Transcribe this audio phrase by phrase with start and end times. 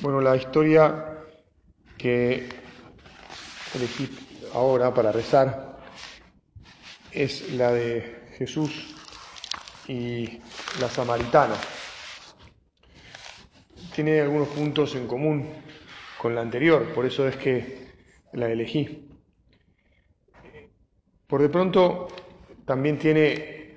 [0.00, 1.24] Bueno, la historia
[1.96, 2.48] que
[3.74, 4.08] elegí
[4.54, 5.76] ahora para rezar
[7.10, 8.94] es la de Jesús
[9.88, 10.38] y
[10.80, 11.56] la samaritana.
[13.92, 15.52] Tiene algunos puntos en común
[16.16, 17.88] con la anterior, por eso es que
[18.34, 19.10] la elegí.
[21.26, 22.06] Por de pronto
[22.64, 23.74] también tiene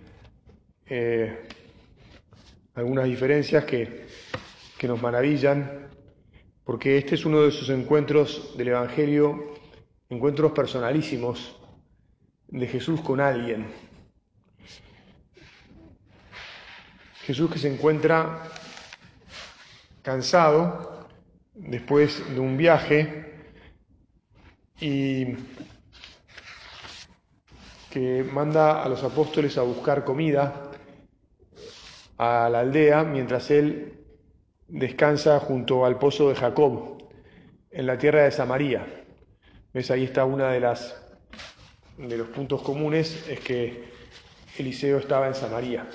[0.85, 1.47] eh,
[2.75, 4.05] algunas diferencias que,
[4.77, 5.80] que nos maravillan
[6.63, 9.55] porque este es uno de esos encuentros del Evangelio,
[10.09, 11.55] encuentros personalísimos
[12.47, 13.67] de Jesús con alguien.
[17.23, 18.43] Jesús que se encuentra
[20.01, 21.07] cansado
[21.53, 23.53] después de un viaje
[24.79, 25.35] y
[27.89, 30.71] que manda a los apóstoles a buscar comida
[32.17, 34.00] a la aldea mientras él
[34.71, 36.97] descansa junto al pozo de Jacob,
[37.71, 38.85] en la tierra de Samaria.
[39.73, 39.91] ¿Ves?
[39.91, 40.97] Ahí está una de las
[41.97, 43.83] de los puntos comunes, es que
[44.57, 45.87] Eliseo estaba en Samaria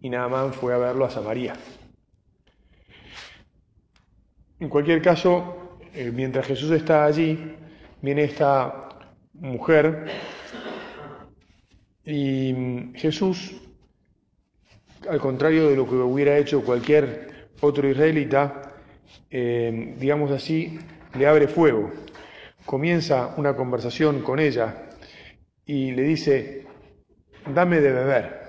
[0.00, 1.54] y Naamán fue a verlo a Samaria.
[4.60, 7.56] En cualquier caso, eh, mientras Jesús está allí,
[8.02, 8.88] viene esta
[9.32, 10.06] mujer
[12.04, 13.56] y mm, Jesús,
[15.08, 18.74] al contrario de lo que hubiera hecho cualquier otro israelita,
[19.30, 20.78] eh, digamos así,
[21.14, 21.90] le abre fuego.
[22.64, 24.88] Comienza una conversación con ella
[25.64, 26.66] y le dice,
[27.54, 28.46] dame de beber.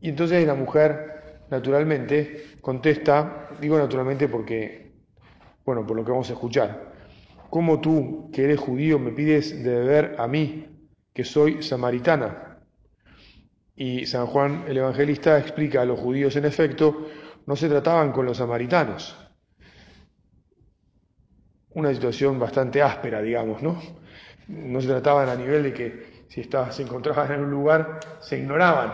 [0.00, 4.92] Y entonces la mujer, naturalmente, contesta, digo naturalmente porque,
[5.64, 6.92] bueno, por lo que vamos a escuchar,
[7.50, 10.66] ¿cómo tú, que eres judío, me pides de beber a mí,
[11.12, 12.51] que soy samaritana?
[13.74, 17.08] Y San Juan el Evangelista explica a los judíos, en efecto,
[17.46, 19.16] no se trataban con los samaritanos.
[21.70, 23.80] Una situación bastante áspera, digamos, ¿no?
[24.48, 28.92] No se trataban a nivel de que si se encontraban en un lugar, se ignoraban.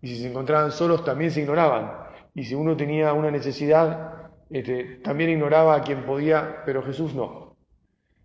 [0.00, 1.92] Y si se encontraban solos, también se ignoraban.
[2.34, 7.56] Y si uno tenía una necesidad, este, también ignoraba a quien podía, pero Jesús no.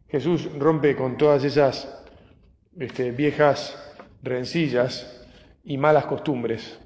[0.09, 2.05] Jesús rompe con todas esas
[2.79, 3.75] este, viejas
[4.21, 5.16] rencillas
[5.67, 6.79] y malas costumbres.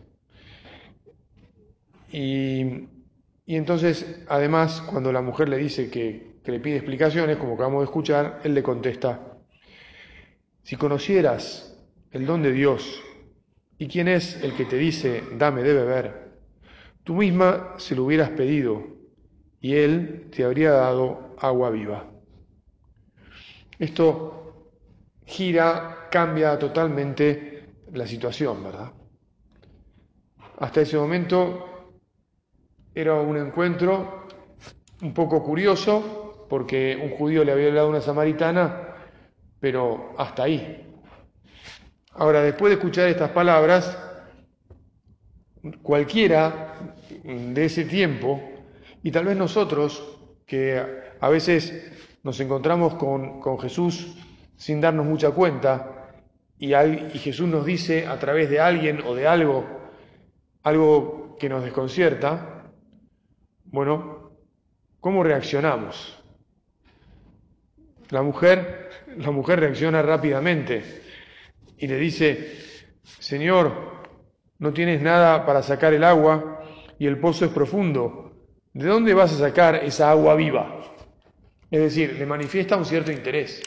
[2.11, 2.87] Y,
[3.45, 7.85] entonces, además, cuando la mujer le dice que, que le pide explicaciones, como acabamos de
[7.85, 9.37] escuchar, él le contesta,
[10.63, 11.77] si conocieras
[12.11, 13.03] el don de Dios
[13.77, 16.31] y quién es el que te dice, dame de beber,
[17.03, 18.83] tú misma se lo hubieras pedido
[19.59, 22.09] y él te habría dado agua viva.
[23.77, 24.71] Esto
[25.25, 27.50] gira, cambia totalmente
[27.93, 28.91] la situación, ¿verdad?
[30.59, 31.67] Hasta ese momento
[32.93, 34.27] era un encuentro
[35.01, 38.95] un poco curioso porque un judío le había hablado a una samaritana,
[39.59, 40.87] pero hasta ahí.
[42.13, 43.97] Ahora, después de escuchar estas palabras,
[45.81, 46.75] cualquiera
[47.23, 48.41] de ese tiempo,
[49.01, 50.83] y tal vez nosotros, que
[51.19, 54.17] a veces nos encontramos con, con Jesús
[54.57, 56.00] sin darnos mucha cuenta,
[56.61, 59.65] y, Jesús nos dice a través de alguien o de algo,
[60.61, 62.71] algo que nos desconcierta,
[63.65, 64.29] bueno,
[64.99, 66.23] ¿cómo reaccionamos?
[68.11, 70.83] La mujer, la mujer reacciona rápidamente
[71.79, 72.53] y le dice,
[73.17, 74.03] Señor,
[74.59, 76.63] no tienes nada para sacar el agua
[76.99, 78.33] y el pozo es profundo.
[78.71, 80.79] ¿De dónde vas a sacar esa agua viva?
[81.71, 83.63] Es decir, le manifiesta un cierto interés.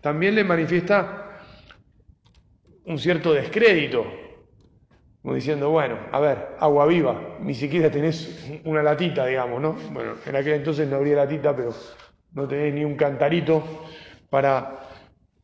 [0.00, 1.29] También le manifiesta
[2.90, 4.04] un cierto descrédito,
[5.22, 9.76] como diciendo, bueno, a ver, agua viva, ni siquiera tenés una latita, digamos, ¿no?
[9.92, 11.72] Bueno, en aquel entonces no habría latita, pero
[12.32, 13.62] no tenés ni un cantarito
[14.28, 14.88] para,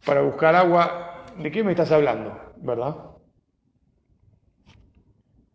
[0.05, 1.25] para buscar agua.
[1.39, 2.97] ¿De qué me estás hablando, verdad?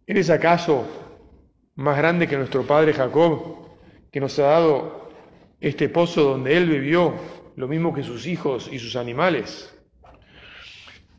[0.08, 0.88] ¿Eres acaso
[1.76, 3.68] más grande que nuestro padre Jacob,
[4.12, 5.10] que nos ha dado
[5.60, 7.16] este pozo donde él vivió,
[7.58, 9.81] lo mismo que sus hijos y sus animales?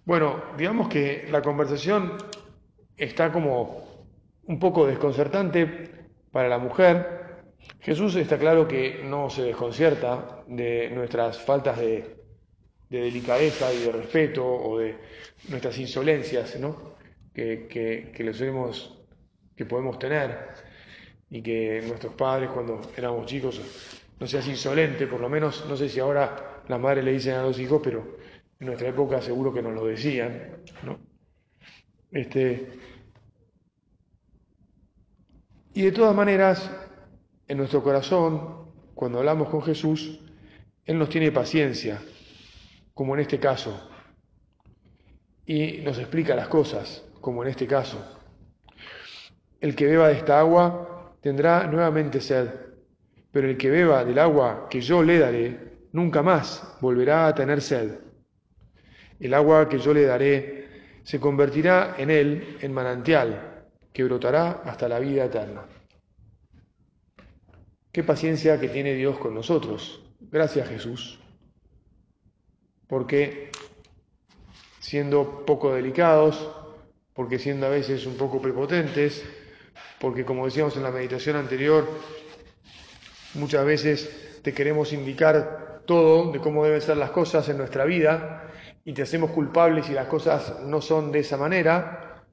[0.04, 2.16] Bueno, digamos que la conversación
[2.96, 4.06] está como
[4.44, 5.90] un poco desconcertante
[6.32, 7.22] Para la mujer,
[7.80, 12.16] Jesús está claro que no se desconcierta de nuestras faltas de,
[12.88, 14.96] delicadeza y de respeto o de
[15.48, 16.94] nuestras insolencias, ¿no?
[17.32, 18.32] Que, que, que,
[19.56, 20.48] que podemos tener
[21.30, 23.60] y que nuestros padres cuando éramos chicos
[24.20, 27.42] no seas insolente, por lo menos, no sé si ahora las madres le dicen a
[27.42, 28.21] los hijos, pero
[28.62, 31.00] en nuestra época seguro que nos lo decían, ¿no?
[32.12, 32.78] Este,
[35.74, 36.70] y de todas maneras,
[37.48, 40.20] en nuestro corazón, cuando hablamos con Jesús,
[40.84, 42.00] Él nos tiene paciencia,
[42.94, 43.90] como en este caso,
[45.44, 47.98] y nos explica las cosas, como en este caso.
[49.60, 52.48] El que beba de esta agua tendrá nuevamente sed,
[53.32, 57.60] pero el que beba del agua que yo le daré, nunca más volverá a tener
[57.60, 58.11] sed.
[59.22, 60.66] El agua que yo le daré
[61.04, 65.62] se convertirá en él en manantial que brotará hasta la vida eterna.
[67.92, 70.02] Qué paciencia que tiene Dios con nosotros.
[70.18, 71.20] Gracias Jesús.
[72.88, 73.52] Porque
[74.80, 76.50] siendo poco delicados,
[77.14, 79.24] porque siendo a veces un poco prepotentes,
[80.00, 81.88] porque como decíamos en la meditación anterior,
[83.34, 88.48] muchas veces te queremos indicar todo de cómo deben ser las cosas en nuestra vida
[88.84, 92.24] y te hacemos culpables si las cosas no son de esa manera,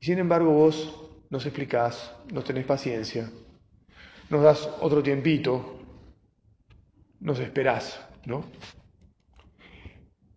[0.00, 3.30] sin embargo vos nos explicás, nos tenés paciencia,
[4.28, 5.78] nos das otro tiempito,
[7.20, 8.44] nos esperás, ¿no?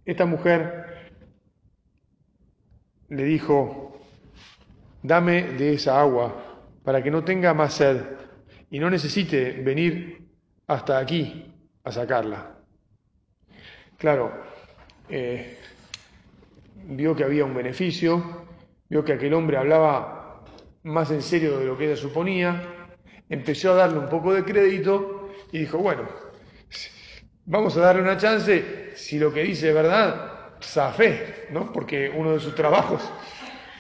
[0.05, 1.11] Esta mujer
[3.09, 3.99] le dijo,
[5.01, 8.01] dame de esa agua para que no tenga más sed
[8.69, 10.27] y no necesite venir
[10.67, 11.53] hasta aquí
[11.83, 12.57] a sacarla.
[13.97, 14.52] Claro,
[15.09, 15.57] eh,
[16.87, 18.45] vio que había un beneficio,
[18.89, 20.43] vio que aquel hombre hablaba
[20.83, 22.61] más en serio de lo que ella suponía,
[23.29, 26.03] empezó a darle un poco de crédito y dijo, bueno,
[27.45, 30.33] vamos a darle una chance, si lo que dice es verdad,
[30.95, 31.71] fe, ¿no?
[31.71, 33.01] Porque uno de sus trabajos,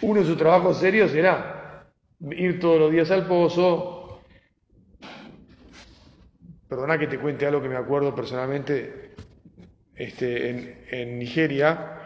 [0.01, 1.87] uno de sus trabajos serios era
[2.31, 4.21] ir todos los días al pozo.
[6.67, 9.02] Perdona que te cuente algo que me acuerdo personalmente
[9.95, 10.49] este,
[11.01, 11.99] en, Nigeria.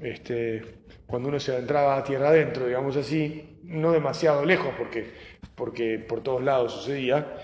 [0.00, 0.62] Este,
[1.06, 5.12] cuando uno se entraba a tierra adentro, digamos así, no demasiado lejos porque,
[5.54, 7.36] porque por todos lados sucedía,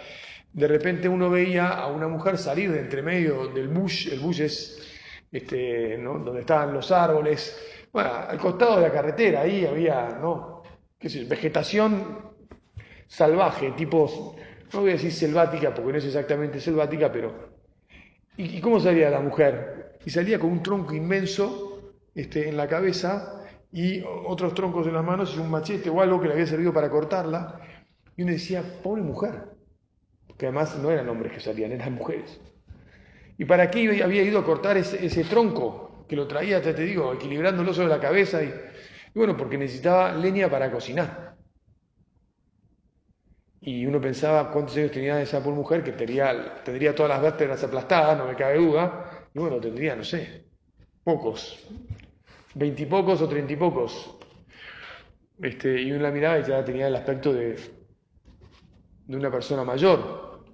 [0.52, 4.40] de repente uno veía a una mujer salir de entre medio del bush, el bush
[4.42, 4.94] es
[5.32, 7.58] este, donde estaban los árboles,
[7.92, 10.62] bueno, al costado de la carretera, ahí había, ¿no?
[10.98, 12.32] ¿Qué sé, vegetación
[13.06, 14.36] salvaje, tipo,
[14.72, 17.53] no voy a decir selvática porque no es exactamente selvática, pero...
[18.36, 19.98] ¿Y, cómo salía la mujer?
[20.04, 23.42] Y salía con un tronco inmenso este, en la cabeza
[23.72, 26.72] y otros troncos en las manos y un machete o algo que le había servido
[26.72, 27.60] para cortarla.
[28.16, 29.44] Y uno decía, pobre mujer,
[30.36, 32.40] que además no eran hombres que salían, eran mujeres.
[33.38, 37.12] ¿Y para qué había ido a cortar ese, tronco que lo traía, te, te digo,
[37.12, 38.42] equilibrándolo sobre la cabeza?
[38.42, 38.52] Y,
[39.14, 41.23] bueno, porque necesitaba leña para cocinar.
[43.66, 47.64] Y uno pensaba cuántos años tenía esa pobre mujer que tendría, tendría todas las vértebras
[47.64, 49.26] aplastadas, no me cabe duda.
[49.32, 50.44] Y bueno, tendría, no sé,
[51.02, 51.66] pocos,
[52.54, 54.18] veintipocos o treintipocos.
[55.40, 57.56] Este, y uno la miraba y ya tenía el aspecto de,
[59.06, 60.44] de una persona mayor.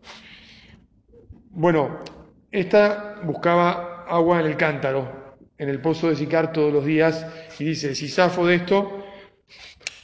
[1.50, 2.04] Bueno,
[2.52, 7.26] esta buscaba agua en el cántaro, en el pozo de Sicar todos los días,
[7.58, 9.04] y dice, si zafo de esto,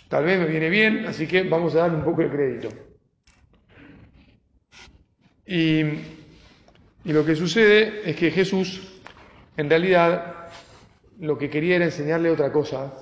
[0.09, 2.96] tal vez me viene bien, así que vamos a darle un poco de crédito.
[5.47, 5.83] Y,
[7.05, 8.83] lo que sucede es que Jesús,
[9.57, 10.49] en realidad,
[11.21, 12.93] lo que quería era enseñarle otra cosa.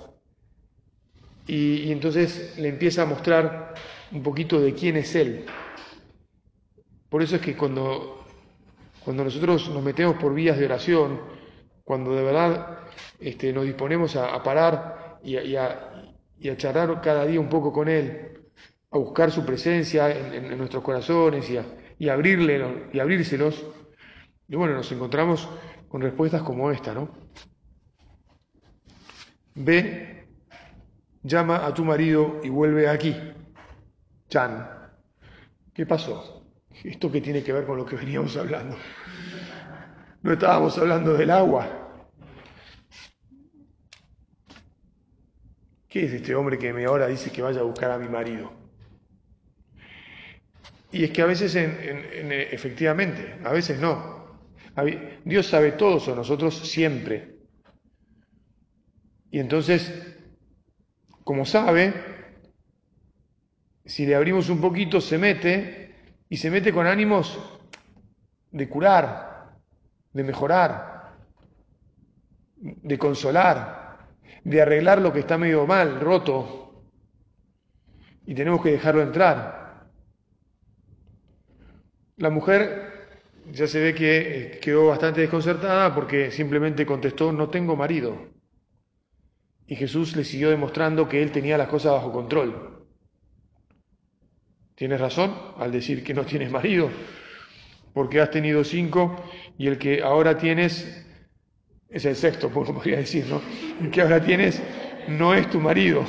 [1.47, 3.75] Y, entonces le empieza a mostrar
[4.13, 5.47] un poquito de quién es Él.
[7.09, 8.27] Por eso es que cuando,
[9.05, 11.21] cuando nosotros nos metemos por vías de oración,
[11.83, 12.79] cuando de verdad
[13.21, 18.34] este, nos disponemos a, parar y a, charlar cada día un poco con Él,
[18.95, 21.59] a buscar su presencia en, nuestros corazones y,
[21.99, 23.67] y, abrirle, y abrírselos,
[24.47, 25.49] y bueno, nos encontramos
[25.89, 27.09] con respuestas como esta, ¿no?
[29.57, 30.29] Ve,
[31.25, 33.17] llama a tu marido y vuelve aquí.
[34.29, 34.71] Chan,
[35.73, 36.47] ¿qué pasó?
[36.85, 38.77] ¿Esto qué tiene que ver con lo que veníamos hablando?
[40.23, 41.99] No estábamos hablando del agua.
[45.89, 48.64] ¿Qué es este hombre que me ahora dice que vaya a buscar a mi marido?
[50.95, 54.39] Y es que a veces, en, efectivamente, a veces no.
[55.25, 57.35] Dios sabe todo sobre nosotros siempre.
[59.33, 59.93] Y entonces,
[61.25, 61.93] como sabe,
[63.85, 65.97] si le abrimos un poquito, se mete
[66.29, 67.41] y se mete con ánimos
[68.53, 69.51] de curar,
[70.13, 71.17] de mejorar,
[72.55, 73.99] de consolar,
[74.45, 76.85] de arreglar lo que está medio mal, roto,
[78.27, 79.64] y tenemos que dejarlo entrar.
[82.17, 82.93] La mujer
[83.53, 88.17] ya se ve que eh, quedó bastante desconcertada porque simplemente contestó, no tengo marido.
[89.67, 92.87] Y Jesús le siguió demostrando que él tenía las cosas bajo control.
[94.75, 96.91] Tienes razón al decir que no tienes marido,
[97.93, 99.17] porque has tenido cinco
[99.57, 101.07] y el que ahora tienes
[101.89, 103.41] es el sexto, podría decir, ¿no?
[103.81, 104.61] El que ahora tienes
[105.09, 106.05] no es tu marido.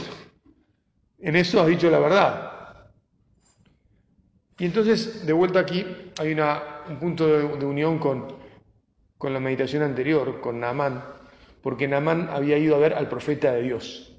[1.19, 2.54] En eso has dicho la verdad.
[4.57, 5.85] Y entonces, de vuelta aquí,
[6.17, 8.37] hay un punto de, unión con,
[9.17, 11.03] con, la meditación anterior, con Naamán,
[11.61, 14.13] porque Naamán había ido a ver al profeta de Dios.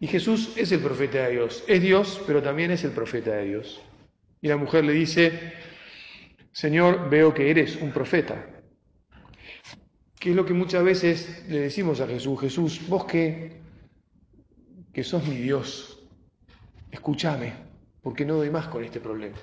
[0.00, 3.44] Y Jesús es el profeta de Dios, es Dios, pero también es el profeta de
[3.44, 3.80] Dios.
[4.40, 5.52] Y la mujer le dice,
[6.50, 8.46] Señor, veo que eres un profeta.
[10.18, 12.40] ¿Qué es lo que muchas veces le decimos a Jesús?
[12.40, 13.60] Jesús, vos que,
[14.92, 16.02] que sos mi Dios,
[16.90, 17.65] escúchame
[18.06, 19.36] porque no doy más con este problema.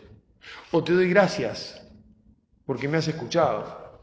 [0.72, 1.86] O te doy gracias
[2.65, 4.00] porque me has escuchado,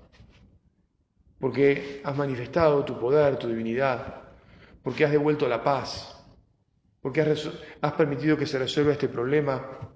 [1.38, 4.22] porque has manifestado tu poder, tu divinidad,
[4.82, 6.14] porque has devuelto la paz,
[7.00, 9.94] porque has, permitido que se resuelva este problema,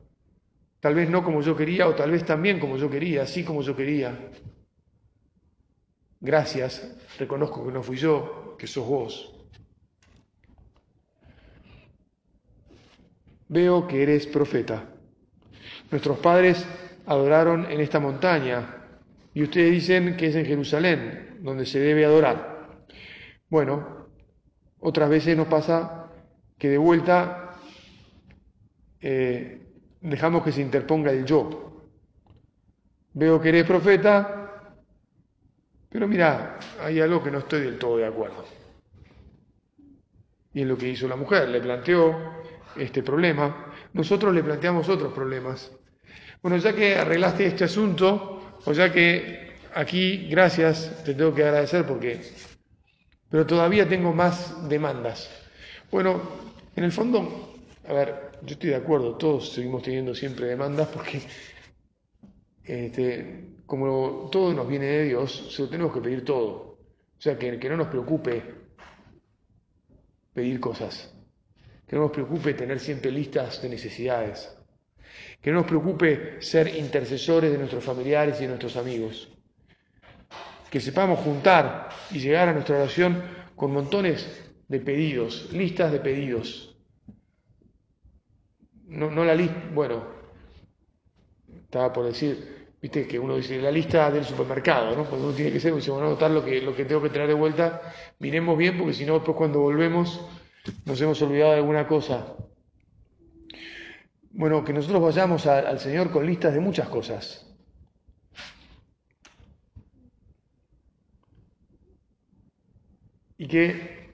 [0.80, 3.61] tal vez no como yo quería o tal vez también como yo quería, así como
[3.61, 4.30] yo quería.
[6.23, 9.34] Gracias, reconozco que no fui yo, que sos vos.
[13.54, 14.84] Veo que eres profeta.
[15.90, 16.66] Nuestros padres
[17.06, 18.82] adoraron en esta montaña
[19.32, 22.80] y ustedes dicen que es en Jerusalén donde se debe adorar.
[23.49, 24.08] Bueno,
[24.80, 26.11] otras veces nos pasa
[26.58, 27.61] que de vuelta
[29.00, 29.62] eh,
[30.00, 31.87] dejamos que se interponga el yo.
[33.12, 34.75] Veo que eres profeta,
[35.90, 38.44] pero mira, hay algo que no estoy del todo de acuerdo.
[40.52, 42.44] Y es lo que hizo la mujer, le planteó
[42.76, 45.71] este problema, nosotros le planteamos otros problemas.
[46.43, 51.87] Bueno, ya que arreglaste este asunto, o ya que aquí, gracias, te tengo que agradecer
[51.87, 52.21] porque,
[53.31, 55.31] pero todavía tengo más demandas.
[55.90, 56.21] Bueno,
[56.76, 57.54] en el fondo,
[57.87, 61.23] a ver, yo estoy de acuerdo, todos seguimos teniendo siempre demandas porque,
[62.64, 66.78] este, como todo nos viene de Dios, se lo tenemos que pedir todo.
[67.16, 68.43] O sea, que, que no nos preocupe
[70.35, 71.13] pedir cosas.
[71.87, 74.57] Que no nos preocupe tener siempre listas de necesidades.
[75.41, 79.31] Que no nos preocupe ser intercesores de nuestros familiares y de nuestros amigos.
[80.71, 83.23] Que sepamos juntar y llegar a nuestra oración
[83.55, 84.26] con montones
[84.69, 86.76] de pedidos, listas de pedidos.
[88.87, 90.05] No, no la lista, bueno,
[91.75, 95.05] estaba por decir, viste que uno dice la lista del supermercado, ¿no?
[95.05, 97.29] Cuando uno tiene que ser, dice, bueno, anotar lo que, lo que tengo que traer
[97.29, 97.81] de vuelta,
[98.19, 100.21] miremos bien, porque si no, después cuando volvemos
[100.85, 102.37] nos hemos olvidado de alguna cosa.
[104.30, 107.47] Bueno, que nosotros vayamos al Señor con listas de muchas cosas.
[113.37, 114.11] Y que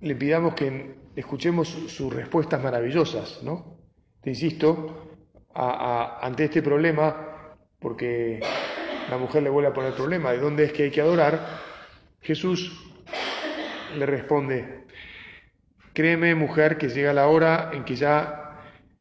[0.00, 3.78] le pidamos que escuchemos sus respuestas maravillosas, ¿no?
[4.20, 5.16] Te insisto,
[5.54, 8.40] ante este problema, porque
[9.08, 11.60] la mujer le vuelve a poner el problema de dónde es que hay que adorar,
[12.20, 12.87] Jesús
[13.96, 14.84] le responde,
[15.92, 18.60] créeme mujer que llega la hora en que ya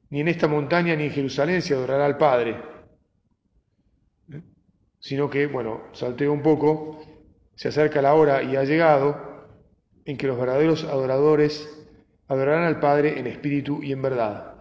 [0.10, 2.62] ni en esta montaña ni en Jerusalén se adorará al Padre,
[5.00, 7.02] sino que, bueno, salteo un poco,
[7.56, 9.48] se acerca la hora y ha llegado
[10.06, 11.68] en que los verdaderos adoradores
[12.28, 14.54] adorarán al Padre en espíritu y en verdad.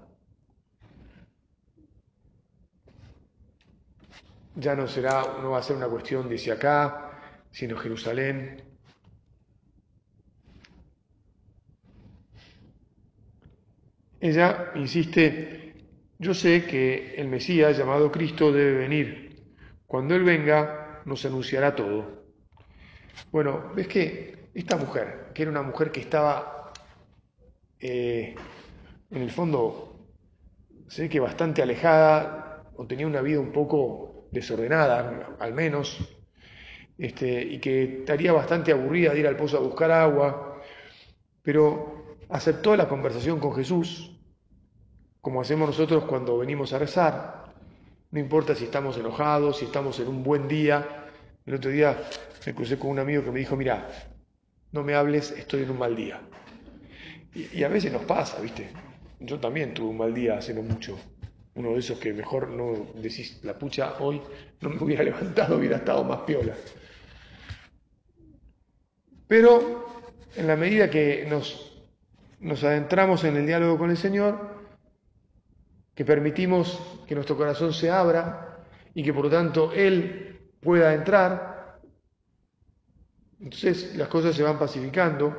[4.57, 7.13] Ya no será, no va a ser una cuestión de si acá,
[7.51, 8.66] sino Jerusalén,
[14.21, 15.75] Ella insiste,
[16.19, 19.45] yo sé que el Mesías llamado Cristo debe venir.
[19.87, 22.25] Cuando Él venga, nos anunciará todo.
[23.31, 26.73] Bueno, ves que esta mujer, que era una mujer que estaba,
[27.79, 28.35] eh,
[29.11, 30.07] en el fondo,
[30.89, 35.99] sé que bastante alejada, o tenía una vida un poco desordenada, al menos,
[36.97, 40.63] este, y que estaría bastante aburrida de ir al pozo a buscar agua,
[41.43, 41.96] pero
[42.29, 44.17] aceptó la conversación con Jesús,
[45.21, 47.53] como hacemos nosotros cuando venimos a rezar.
[48.11, 51.09] No importa si estamos enojados, si estamos en un buen día.
[51.45, 51.97] El otro día
[52.47, 53.89] me crucé con un amigo que me dijo, mira,
[54.73, 56.21] no me hables, estoy en un mal día.
[57.35, 58.71] Y, a veces nos pasa, ¿viste?
[59.21, 60.99] Yo también tuve un mal día hace no mucho.
[61.55, 64.21] Uno de esos que mejor no decís, la pucha, hoy
[64.61, 66.55] no me hubiera levantado, hubiera estado más piola.
[69.27, 69.87] Pero
[70.37, 71.66] en la medida que nos,
[72.41, 74.57] nos adentramos en el diálogo con el Señor,
[75.95, 78.65] que permitimos que nuestro corazón se abra
[78.95, 81.81] y que por lo tanto Él pueda entrar,
[83.41, 85.37] entonces las cosas se van pacificando,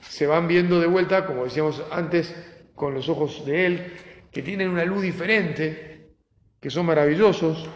[0.00, 2.34] se van viendo de vuelta, como decíamos antes,
[2.74, 3.92] con los ojos de Él,
[4.30, 6.10] que tienen una luz diferente,
[6.60, 7.68] que son maravillosos.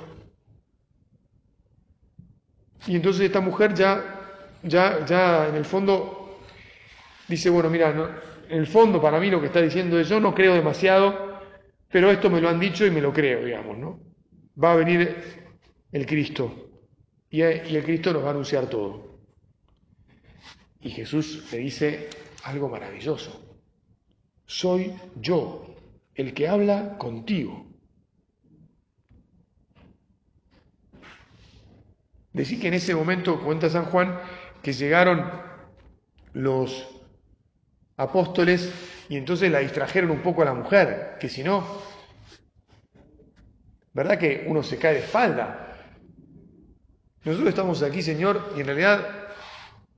[2.86, 6.15] Y entonces esta mujer ya, ya, ya en el fondo
[7.28, 7.90] dice, bueno, mira,
[8.48, 11.40] en el fondo para mí lo que está diciendo es, yo no creo demasiado,
[11.90, 14.00] pero esto me lo han dicho y me lo creo, digamos, ¿no?
[14.62, 15.16] Va a venir
[15.92, 16.70] el Cristo
[17.30, 19.20] y el Cristo nos va a anunciar todo.
[20.80, 22.08] Y Jesús le dice
[22.44, 23.42] algo maravilloso.
[24.46, 25.74] Soy yo
[26.14, 27.66] el que habla contigo.
[32.32, 34.18] Decir que en ese momento, cuenta San Juan,
[34.62, 35.28] que llegaron
[36.34, 36.95] los
[37.96, 38.72] apóstoles
[39.08, 41.64] y entonces la distrajeron un poco a la mujer, que si no,
[43.92, 45.74] ¿verdad que uno se cae de espalda?
[47.24, 49.28] Nosotros estamos aquí, Señor, y en realidad,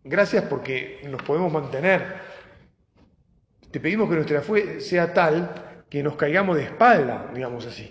[0.04, 2.16] gracias porque nos podemos mantener.
[3.70, 7.90] Te pedimos que nuestra fe sea tal que nos caigamos de espalda, digamos así.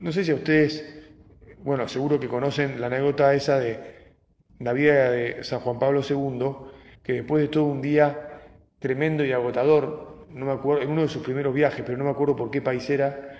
[0.00, 0.84] No sé si a ustedes,
[1.58, 4.01] bueno, seguro que conocen la anécdota esa de
[4.62, 8.40] la vida de San Juan Pablo II, que después de todo un día
[8.78, 12.10] tremendo y agotador, no me acuerdo, en uno de sus primeros viajes, pero no me
[12.10, 13.38] acuerdo por qué país era,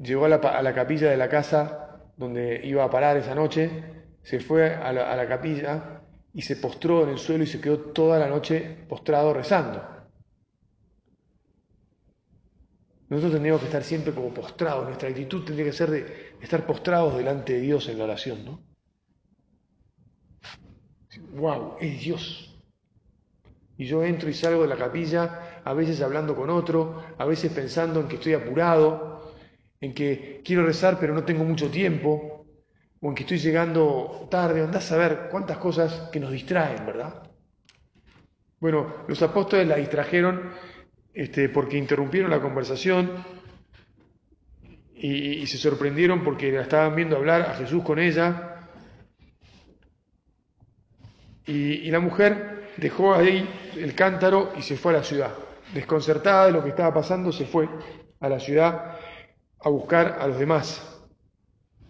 [0.00, 3.70] llegó a la, capilla de la casa donde iba a parar esa noche,
[4.22, 6.00] se fue a la, a la capilla
[6.32, 9.82] y se postró en el suelo y se quedó toda la noche postrado rezando.
[13.08, 17.16] Nosotros tendríamos que estar siempre como postrados, nuestra actitud tendría que ser de estar postrados
[17.16, 18.73] delante de Dios en la oración, ¿no?
[21.34, 21.76] ¡Wow!
[21.80, 22.54] Es Dios.
[23.76, 27.52] Y yo entro y salgo de la capilla, a veces hablando con otro, a veces
[27.52, 29.34] pensando en que estoy apurado,
[29.80, 32.46] en que quiero rezar pero no tengo mucho tiempo,
[33.00, 37.24] o en que estoy llegando tarde, andás a ver cuántas cosas que nos distraen, ¿verdad?
[38.60, 40.52] Bueno, los apóstoles la distrajeron
[41.12, 43.24] este, porque interrumpieron la conversación
[44.94, 48.53] y, se sorprendieron porque la estaban viendo hablar a Jesús con ella.
[51.46, 55.34] Y, la mujer dejó ahí el cántaro y se fue a la ciudad.
[55.74, 57.68] Desconcertada de lo que estaba pasando, se fue
[58.20, 58.98] a la ciudad
[59.60, 61.04] a buscar a los demás.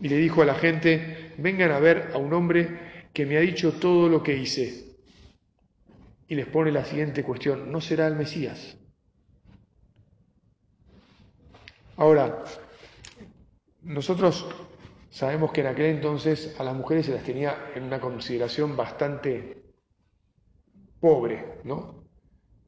[0.01, 3.41] Y le dijo a la gente, vengan a ver a un hombre que me ha
[3.41, 4.97] dicho todo lo que hice.
[6.27, 8.77] Y les pone la siguiente cuestión, ¿no será el Mesías?
[11.97, 12.43] Ahora,
[13.83, 14.47] nosotros
[15.15, 19.63] sabemos que en aquel entonces a las mujeres se las tenía en una consideración bastante
[20.99, 22.03] pobre, ¿no?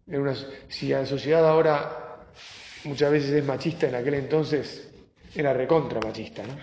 [0.06, 0.32] En una,
[0.68, 2.24] si la sociedad ahora
[2.84, 4.88] muchas veces es machista, en aquel entonces
[5.34, 6.56] era recontra machista, ¿no?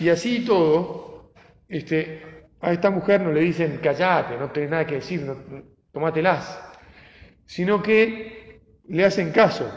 [0.00, 1.34] Y así y todo,
[1.68, 5.36] este, a esta mujer no le dicen callate, no tenés nada que decir, no,
[5.92, 6.58] tomátelas,
[7.44, 9.70] sino que le hacen caso,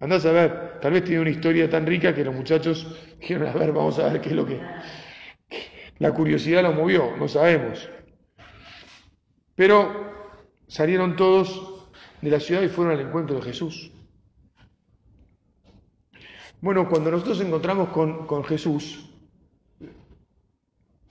[0.00, 2.86] Andás a ver, tal vez tiene una historia tan rica que los muchachos
[3.20, 4.58] dijeron, a ver, vamos a ver qué es lo que...
[5.98, 7.86] La curiosidad lo movió, no sabemos.
[9.54, 10.10] Pero
[10.66, 11.86] salieron todos
[12.22, 13.92] de la ciudad y fueron al encuentro de Jesús.
[16.62, 19.06] Bueno, cuando nosotros encontramos con, con Jesús,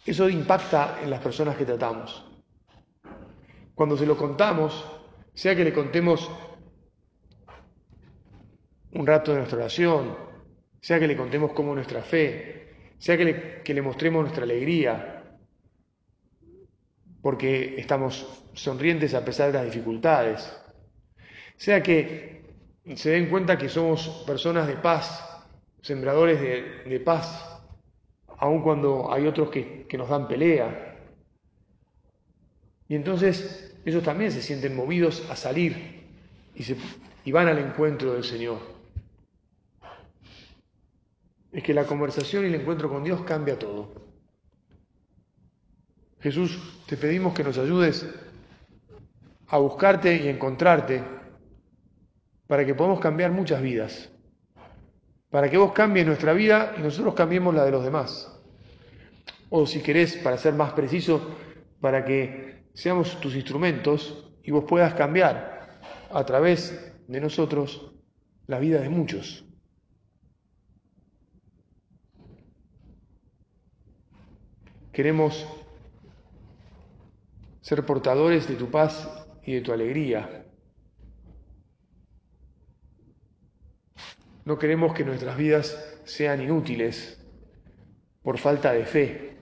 [0.03, 2.25] eso impacta en las personas que tratamos.
[3.75, 4.83] Cuando se lo contamos,
[5.35, 6.31] sea que le contemos
[8.93, 10.15] un rato de nuestra oración,
[10.81, 15.23] sea que le contemos cómo nuestra fe, sea que le, que le mostremos nuestra alegría,
[17.21, 20.51] porque estamos sonrientes a pesar de las dificultades,
[21.57, 22.43] sea que
[22.95, 25.25] se den cuenta que somos personas de paz,
[25.81, 27.61] sembradores de, paz,
[28.37, 30.97] aun cuando hay otros que, que nos dan pelea.
[32.87, 36.05] Y entonces ellos también se sienten movidos a salir
[36.55, 36.75] y, se,
[37.25, 38.78] y van al encuentro del Señor
[41.51, 44.09] es que la conversación y el encuentro con Dios cambia todo.
[46.19, 48.05] Jesús, te pedimos que nos ayudes
[49.47, 51.03] a buscarte y encontrarte
[52.47, 54.11] para que podamos cambiar muchas vidas,
[55.29, 58.35] para que vos cambies nuestra vida y nosotros cambiemos la de los demás.
[59.49, 61.35] O si querés, para ser más preciso,
[61.79, 65.79] para que seamos tus instrumentos y vos puedas cambiar
[66.11, 67.91] a través de nosotros
[68.47, 69.48] la vida de muchos.
[74.99, 75.47] Queremos
[77.61, 79.09] ser portadores de tu paz
[79.45, 80.45] y de tu alegría.
[84.43, 87.25] No queremos que nuestras vidas sean inútiles
[88.23, 89.37] por falta de fe,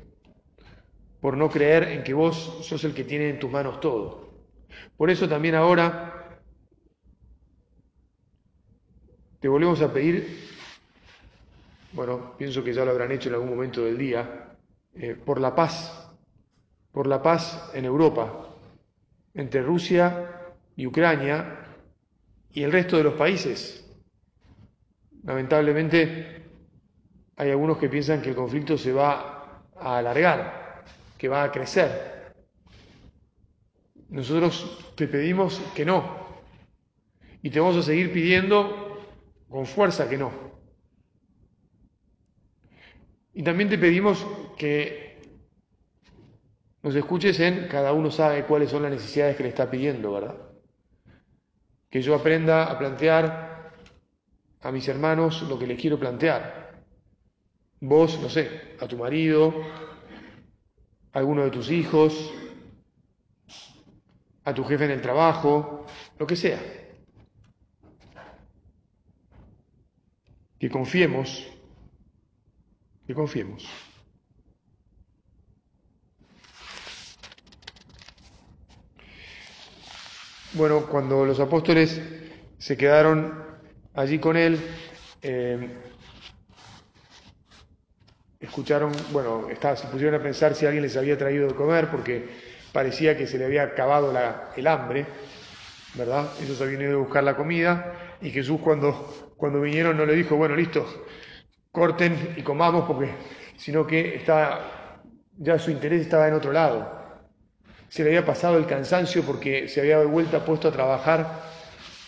[1.22, 4.30] por no creer en que vos sos el que tiene en tus manos todo.
[4.96, 6.40] Por eso también ahora
[9.40, 10.40] te volvemos a pedir,
[11.94, 14.54] bueno, pienso que ya lo habrán hecho en algún momento del día,
[15.00, 16.12] eh, por la paz,
[16.92, 18.50] por la paz en Europa,
[19.34, 21.60] entre Rusia y Ucrania
[22.52, 23.86] y el resto de los países.
[25.24, 26.44] Lamentablemente
[27.36, 30.84] hay algunos que piensan que el conflicto se va a alargar,
[31.18, 32.34] que va a crecer.
[34.10, 36.26] Nosotros te pedimos que no.
[37.44, 39.06] Y te vamos a seguir pidiendo
[39.48, 40.32] con fuerza que no.
[43.34, 44.26] Y también te pedimos
[44.58, 45.08] que
[46.84, 50.38] nos escuches en cada uno sabe cuáles son las necesidades que le está pidiendo, ¿verdad?
[51.90, 53.74] Que yo aprenda a plantear
[54.62, 56.84] a mis hermanos lo que les quiero plantear.
[57.80, 59.54] Vos, no sé, a tu marido,
[61.14, 62.34] a alguno de tus hijos,
[64.44, 65.86] a tu jefe en el trabajo,
[66.18, 66.60] lo que sea.
[70.60, 71.48] Que confiemos,
[73.06, 73.68] que confiemos.
[80.58, 82.02] Bueno, cuando los apóstoles
[82.58, 83.32] se quedaron
[83.94, 84.60] allí con él,
[85.22, 85.70] eh,
[88.40, 92.28] escucharon, bueno, se pusieron a pensar si alguien les había traído de comer porque
[92.74, 94.12] parecía que se le había acabado
[94.56, 95.06] el hambre,
[95.94, 96.28] ¿verdad?
[96.42, 100.38] Ellos habían ido a buscar la comida y Jesús cuando, cuando vinieron no le dijo,
[100.38, 100.88] bueno, listo,
[101.72, 103.12] corten y comamos porque,
[103.58, 105.04] sino que está,
[105.38, 106.97] ya su interés estaba en otro lado.
[107.90, 111.42] Se le había pasado el cansancio porque se había de vuelta puesto a trabajar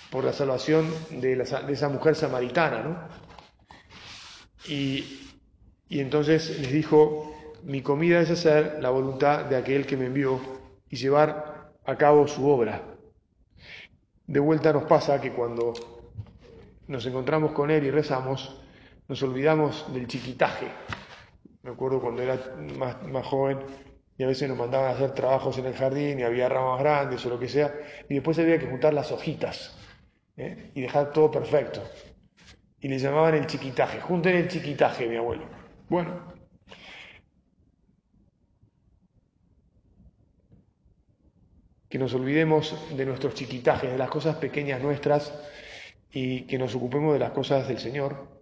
[0.09, 2.97] por la salvación de, esa mujer samaritana, ¿no?
[4.67, 5.15] Y,
[5.89, 10.39] entonces les dijo, mi comida es hacer la voluntad de aquel que me envió
[10.89, 12.83] y llevar a cabo su obra.
[14.27, 15.73] De vuelta nos pasa que cuando
[16.87, 18.61] nos encontramos con Él y rezamos,
[19.07, 20.67] nos olvidamos del chiquitaje.
[21.63, 22.37] Me acuerdo cuando era
[23.07, 23.59] más joven
[24.19, 27.25] y a veces nos mandaban a hacer trabajos en el jardín y había ramas grandes
[27.25, 27.73] o lo que sea,
[28.09, 29.73] y después había que juntar las hojitas
[30.35, 30.71] ¿eh?
[30.75, 31.81] y dejar todo perfecto.
[32.81, 34.01] Y le llamaban el chiquitaje.
[34.01, 35.47] Junten el chiquitaje, mi abuelo.
[35.87, 36.33] Bueno.
[41.89, 45.33] Que nos olvidemos de nuestros chiquitajes, de las cosas pequeñas nuestras
[46.11, 48.38] y que nos ocupemos de las cosas del Señor.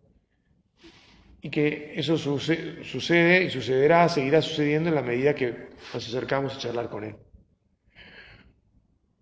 [1.41, 6.59] Y que eso sucede y sucederá, seguirá sucediendo en la medida que nos acercamos a
[6.59, 7.15] charlar con Él.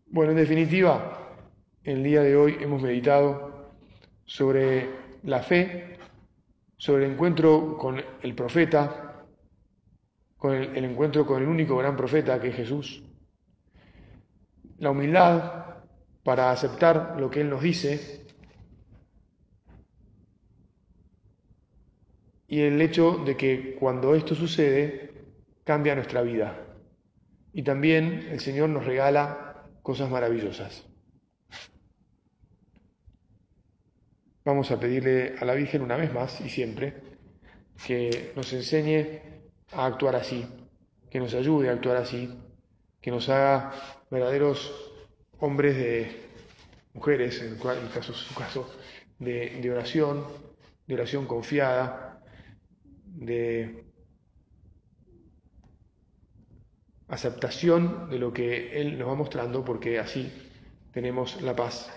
[0.08, 1.38] Bueno, en definitiva,
[1.84, 3.74] el día de hoy hemos meditado
[4.26, 4.90] sobre
[5.24, 5.98] la fe,
[6.78, 9.26] sobre el encuentro con el profeta,
[10.38, 13.04] con el, encuentro con el único gran profeta que es Jesús,
[14.78, 15.66] la humildad
[16.24, 18.25] para aceptar lo que Él nos dice
[22.56, 25.12] y el hecho de que cuando esto sucede
[25.66, 26.58] cambia nuestra vida.
[27.52, 30.88] Y también el Señor nos regala cosas maravillosas.
[34.46, 36.94] Vamos a pedirle a la Virgen una vez más y siempre
[37.86, 39.20] que nos enseñe
[39.74, 40.48] a actuar así,
[41.12, 42.40] que nos ayude a actuar así,
[43.02, 43.74] que nos haga
[44.10, 44.74] verdaderos
[45.40, 46.10] hombres de
[46.94, 48.74] mujeres, en, el caso, su caso,
[49.20, 50.26] de, de oración,
[50.88, 52.15] de oración confiada,
[53.16, 53.86] de
[57.08, 60.32] aceptación de lo que Él nos va mostrando, porque así
[60.92, 61.90] tenemos la paz,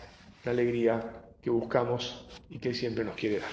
[0.44, 3.50] la alegría que buscamos y que siempre nos quiere dar.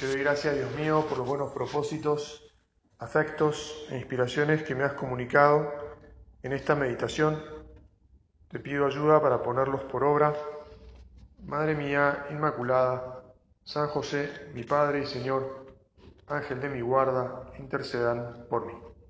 [0.00, 2.52] Te doy gracias, Dios mío, por los buenos propósitos,
[2.98, 5.72] afectos e inspiraciones que me has comunicado
[6.42, 7.42] en esta meditación.
[8.48, 10.34] Te pido ayuda para ponerlos por obra.
[11.44, 13.15] Madre mía Inmaculada,
[13.66, 15.66] San José, mi Padre y Señor,
[16.28, 18.85] Ángel de mi guarda, intercedan por mí.